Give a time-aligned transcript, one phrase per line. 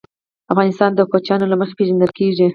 [0.53, 2.47] افغانستان د کوچیان له مخې پېژندل کېږي.